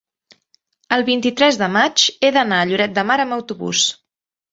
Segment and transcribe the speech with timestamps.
[0.95, 3.83] el vint-i-tres de maig he d'anar a Lloret de Mar amb autobús.